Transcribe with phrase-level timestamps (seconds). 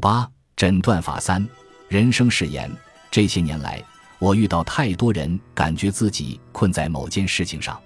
[0.00, 1.46] 八诊断法三
[1.88, 2.70] 人生誓言。
[3.10, 3.82] 这些年来，
[4.18, 7.78] 我遇到太多人，感觉自己困在某件事情上，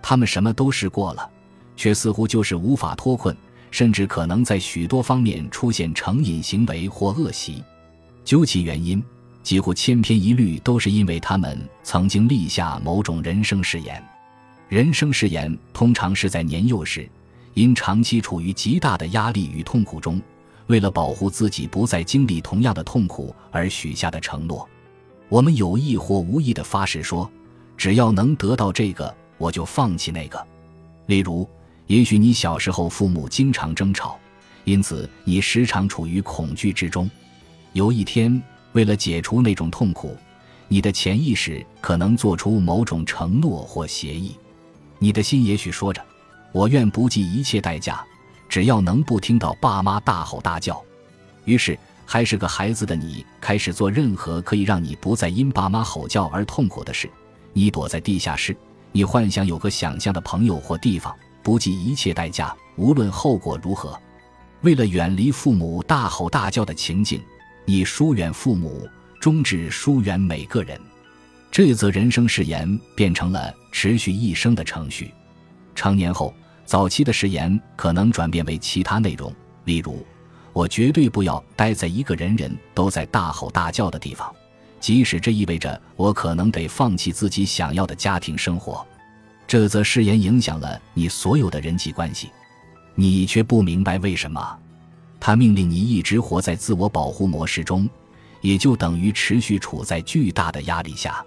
[0.00, 1.28] 他们什么都试过了，
[1.76, 3.36] 却似乎就是无法脱困，
[3.70, 7.62] 甚至可能在许多方面出现成瘾行为或恶习。
[8.24, 9.02] 究其原因，
[9.42, 14.02] 几乎千篇一律都是因为他们曾经立下某种人生誓言。
[14.68, 17.10] 人生誓言通常是在年幼时，
[17.54, 20.22] 因长期处于极大的压力与痛苦中。
[20.70, 24.66] 为了保护自己不再经历同样的痛苦而许下的承诺，
[25.28, 27.28] 我们有意或无意的发誓说，
[27.76, 30.46] 只要能得到这个，我就放弃那个。
[31.06, 31.44] 例如，
[31.88, 34.16] 也许你小时候父母经常争吵，
[34.62, 37.10] 因此你时常处于恐惧之中。
[37.72, 40.16] 有一天，为了解除那种痛苦，
[40.68, 44.36] 你的潜意识可能做出某种承诺或协议。
[45.00, 46.00] 你的心也许说着
[46.54, 48.04] ：“我愿不计一切代价。”
[48.50, 50.82] 只要能不听到爸妈大吼大叫，
[51.44, 57.08] 于是还是个孩子的你开始做任何可以让你不再因爸妈吼叫而痛苦的事。
[57.52, 58.56] 你躲在地下室，
[58.90, 63.96] 你幻想有个想象的朋友或地方，不计一切代价，无论后果如何。
[64.62, 67.22] 为了远离父母大吼大叫的情景，
[67.64, 68.84] 你疏远父母，
[69.20, 70.78] 终止疏远每个人。
[71.52, 75.14] 这则人生誓言变成了持续一生的程序。
[75.72, 76.34] 成年后。
[76.70, 80.06] 早期的誓言可能转变为其他内容，例如
[80.54, 84.32] ：“我绝对不要待在一个人人都在大吼大叫的地方，
[84.78, 88.86] 即使这意味着我可能得放弃自己想要的家庭生活。”
[89.48, 92.30] 这则誓言影响了你所有的人际关系，
[92.94, 94.58] 你却不明白为什么。
[95.18, 97.90] 它命令你一直活在自我保护模式中，
[98.42, 101.20] 也就等于持续处在巨大的压力下。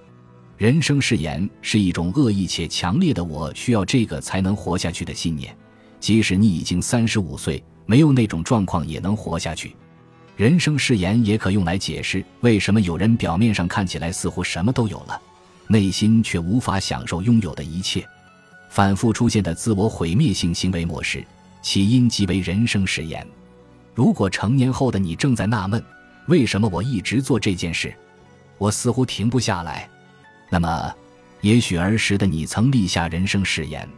[0.64, 5.54] 人生誓言是一种恶意且强烈的“我需要这个才能活下去”的信念，
[6.00, 9.76] 即使你已经三十五岁，没有那种状况也能活下去。
[10.38, 15.22] 人生誓言也可用来解释为什么有人表面上看起来似乎什么都有了，
[15.68, 18.02] 内心却无法享受拥有的一切。
[18.70, 21.26] 反复出现的自我毁灭性行为模式，
[21.62, 23.28] 起因即为人生誓言。
[23.94, 25.84] 如果成年后的你正在纳闷，
[26.28, 27.94] 为什么我一直做这件事，
[28.58, 29.90] 我似乎停不下来。
[30.54, 30.94] 那么，
[31.42, 33.90] 也许儿时的你曾立下人生誓言，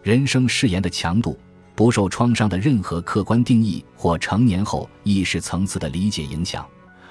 [0.00, 1.36] 人生誓言的强度
[1.74, 6.64] 不受创伤的任何客观定义或成年后意识层次的理解影响，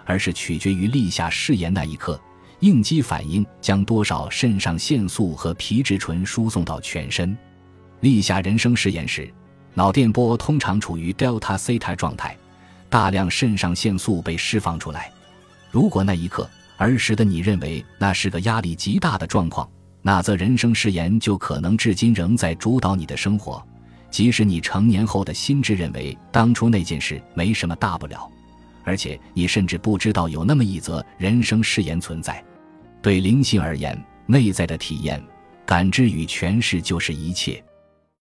[0.05, 2.17] 而是取决于立下誓言那一刻
[2.61, 7.37] 应激反应将多少肾上腺素和皮质醇输送到全身。
[7.99, 9.29] 立下人生誓言时，
[9.73, 12.37] 脑电波通常处于 delta theta 状态，
[12.89, 15.11] 大量肾上腺素被释放出来。
[15.71, 19.67] 如果那一刻，儿时的你认为那是个压力极大的状况，
[20.01, 23.61] 那则人生誓言就可能至今仍在主导你的生活。
[24.09, 28.29] 即使你成年后的心智认为当初那件事没什么大不了，
[28.83, 32.41] 而且你甚至不知道有那么一则人生誓言存在。
[33.01, 35.21] 对灵性而言，内在的体验、
[35.65, 37.61] 感知与诠释就是一切。